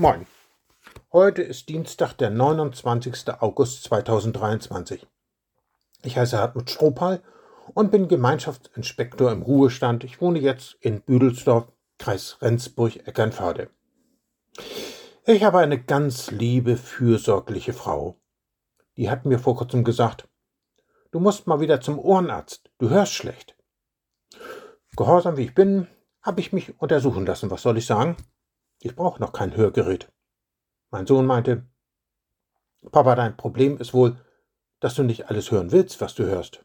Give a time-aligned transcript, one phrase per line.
[0.00, 0.26] Moin.
[1.12, 3.34] Heute ist Dienstag, der 29.
[3.38, 5.06] August 2023.
[6.04, 7.22] Ich heiße Hartmut Strohpal
[7.74, 10.02] und bin Gemeinschaftsinspektor im Ruhestand.
[10.04, 13.68] Ich wohne jetzt in Büdelsdorf, Kreis Rendsburg-Eckernförde.
[15.26, 18.18] Ich habe eine ganz liebe, fürsorgliche Frau.
[18.96, 20.26] Die hat mir vor kurzem gesagt,
[21.10, 23.54] du musst mal wieder zum Ohrenarzt, du hörst schlecht.
[24.96, 25.88] Gehorsam wie ich bin,
[26.22, 27.50] habe ich mich untersuchen lassen.
[27.50, 28.16] Was soll ich sagen?
[28.80, 30.10] Ich brauche noch kein Hörgerät.
[30.90, 31.66] Mein Sohn meinte,
[32.90, 34.18] Papa, dein Problem ist wohl,
[34.80, 36.64] dass du nicht alles hören willst, was du hörst.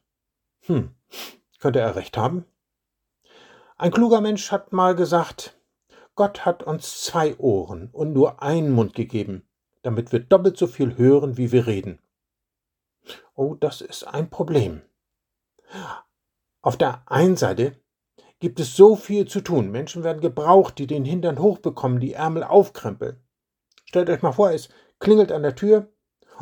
[0.62, 0.95] Hm,
[1.59, 2.45] könnte er recht haben?
[3.77, 5.59] Ein kluger Mensch hat mal gesagt,
[6.16, 9.45] Gott hat uns zwei Ohren und nur einen Mund gegeben,
[9.82, 11.99] damit wir doppelt so viel hören, wie wir reden.
[13.35, 14.82] Oh, das ist ein Problem.
[16.62, 17.77] Auf der einen Seite
[18.39, 19.71] gibt es so viel zu tun.
[19.71, 23.20] Menschen werden gebraucht, die den Hintern hochbekommen, die Ärmel aufkrempeln.
[23.85, 25.88] Stellt euch mal vor, es klingelt an der Tür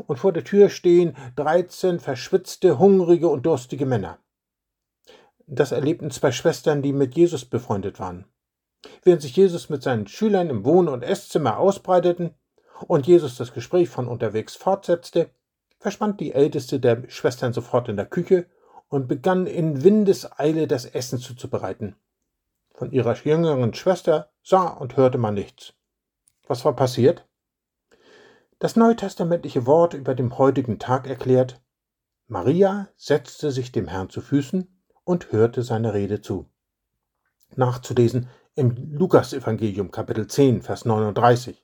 [0.08, 4.20] und vor der Tür stehen 13 verschwitzte, hungrige und durstige Männer.
[5.46, 8.26] Das erlebten zwei Schwestern, die mit Jesus befreundet waren.
[9.04, 12.34] Während sich Jesus mit seinen Schülern im Wohn- und Esszimmer ausbreiteten
[12.88, 15.30] und Jesus das Gespräch von unterwegs fortsetzte,
[15.80, 18.48] verschwand die älteste der Schwestern sofort in der Küche
[18.88, 21.96] und begann in Windeseile das Essen zuzubereiten.
[22.74, 25.74] Von ihrer jüngeren Schwester sah und hörte man nichts.
[26.48, 27.26] Was war passiert?
[28.60, 31.62] Das neutestamentliche Wort über dem heutigen Tag erklärt,
[32.28, 34.68] Maria setzte sich dem Herrn zu Füßen
[35.04, 36.50] und hörte seine Rede zu.
[37.56, 41.64] Nachzulesen im Lukasevangelium Kapitel 10, Vers 39.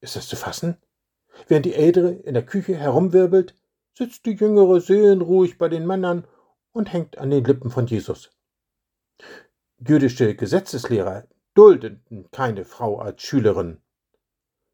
[0.00, 0.76] Ist das zu fassen?
[1.48, 3.56] Während die Ältere in der Küche herumwirbelt,
[3.94, 6.26] sitzt die Jüngere seelenruhig bei den Männern
[6.72, 8.30] und hängt an den Lippen von Jesus.
[9.78, 13.78] Jüdische Gesetzeslehrer duldeten keine Frau als Schülerin.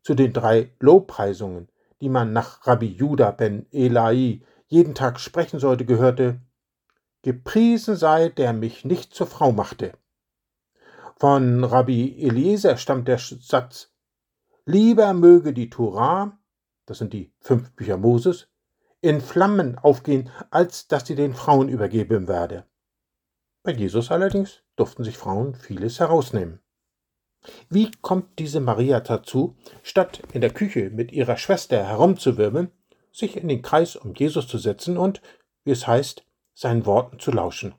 [0.03, 1.69] Zu den drei Lobpreisungen,
[2.01, 6.41] die man nach Rabbi Judah ben Elai jeden Tag sprechen sollte, gehörte
[7.23, 9.93] Gepriesen sei, der mich nicht zur Frau machte.
[11.17, 13.93] Von Rabbi Eliezer stammt der Satz
[14.65, 16.39] Lieber möge die Torah,
[16.87, 18.49] das sind die fünf Bücher Moses,
[19.01, 22.65] in Flammen aufgehen, als dass sie den Frauen übergeben werde.
[23.63, 26.61] Bei Jesus allerdings durften sich Frauen vieles herausnehmen.
[27.69, 32.73] Wie kommt diese Maria dazu, statt in der Küche mit ihrer Schwester herumzuwirbeln,
[33.13, 35.23] sich in den Kreis um Jesus zu setzen und,
[35.65, 37.75] wie es heißt, seinen Worten zu lauschen?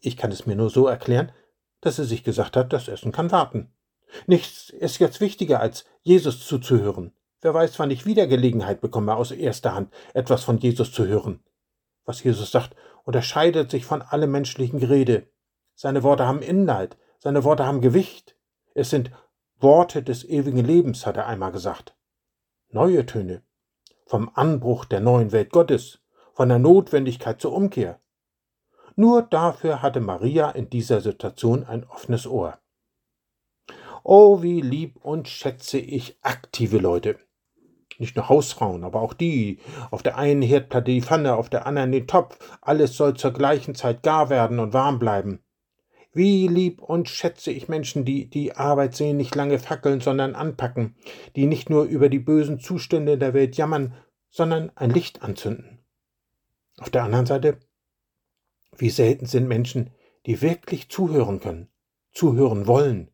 [0.00, 1.32] Ich kann es mir nur so erklären,
[1.80, 3.72] dass sie sich gesagt hat, das Essen kann warten.
[4.26, 7.12] Nichts ist jetzt wichtiger, als Jesus zuzuhören,
[7.44, 11.44] Wer weiß, wann ich wieder Gelegenheit bekomme, aus erster Hand etwas von Jesus zu hören.
[12.06, 12.74] Was Jesus sagt,
[13.04, 15.28] unterscheidet sich von allem menschlichen Gerede.
[15.74, 18.34] Seine Worte haben Inhalt, seine Worte haben Gewicht.
[18.72, 19.10] Es sind
[19.60, 21.94] Worte des ewigen Lebens, hat er einmal gesagt.
[22.70, 23.42] Neue Töne.
[24.06, 25.98] Vom Anbruch der neuen Welt Gottes,
[26.32, 28.00] von der Notwendigkeit zur Umkehr.
[28.96, 32.58] Nur dafür hatte Maria in dieser Situation ein offenes Ohr.
[34.02, 37.18] Oh, wie lieb und schätze ich aktive Leute,
[37.98, 39.58] nicht nur Hausfrauen, aber auch die.
[39.90, 42.38] Auf der einen Herdplatte die Pfanne, auf der anderen den Topf.
[42.60, 45.40] Alles soll zur gleichen Zeit gar werden und warm bleiben.
[46.12, 50.94] Wie lieb und schätze ich Menschen, die die Arbeit sehen, nicht lange fackeln, sondern anpacken,
[51.34, 53.94] die nicht nur über die bösen Zustände der Welt jammern,
[54.30, 55.84] sondern ein Licht anzünden.
[56.78, 57.58] Auf der anderen Seite,
[58.76, 59.90] wie selten sind Menschen,
[60.26, 61.68] die wirklich zuhören können,
[62.12, 63.10] zuhören wollen,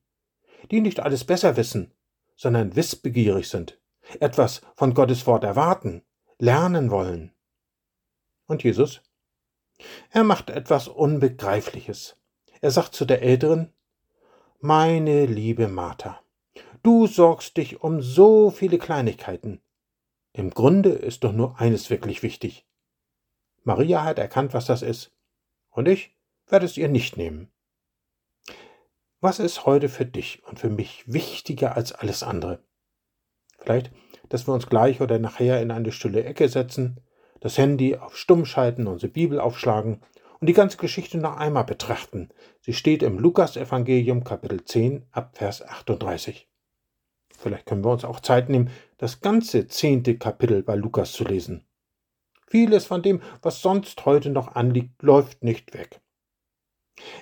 [0.71, 1.93] die nicht alles besser wissen,
[2.37, 3.80] sondern wissbegierig sind
[4.19, 6.03] etwas von Gottes Wort erwarten,
[6.38, 7.32] lernen wollen.
[8.47, 9.03] Und Jesus?
[10.10, 12.16] Er macht etwas Unbegreifliches.
[12.60, 13.72] Er sagt zu der Älteren,
[14.60, 16.20] Meine liebe Martha,
[16.82, 19.62] du sorgst dich um so viele Kleinigkeiten.
[20.32, 22.66] Im Grunde ist doch nur eines wirklich wichtig.
[23.62, 25.12] Maria hat erkannt, was das ist,
[25.70, 26.16] und ich
[26.47, 27.50] werde es ihr nicht nehmen.
[29.20, 32.64] Was ist heute für dich und für mich wichtiger als alles andere?
[33.61, 33.93] Vielleicht,
[34.29, 37.01] dass wir uns gleich oder nachher in eine stille Ecke setzen,
[37.41, 40.01] das Handy auf Stumm schalten, unsere Bibel aufschlagen
[40.41, 42.31] und die ganze Geschichte noch einmal betrachten.
[42.61, 46.49] Sie steht im Lukas-Evangelium, Kapitel 10, ab Vers 38.
[47.39, 51.67] Vielleicht können wir uns auch Zeit nehmen, das ganze zehnte Kapitel bei Lukas zu lesen.
[52.47, 56.01] Vieles von dem, was sonst heute noch anliegt, läuft nicht weg.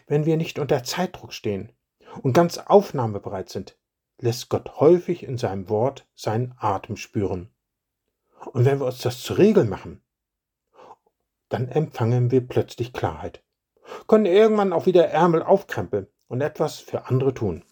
[0.07, 1.73] Wenn wir nicht unter Zeitdruck stehen
[2.23, 3.78] und ganz aufnahmebereit sind,
[4.21, 7.51] lässt Gott häufig in seinem Wort seinen Atem spüren.
[8.53, 10.03] Und wenn wir uns das zur Regel machen,
[11.49, 13.43] dann empfangen wir plötzlich Klarheit,
[14.07, 17.65] können irgendwann auch wieder Ärmel aufkrempeln und etwas für andere tun.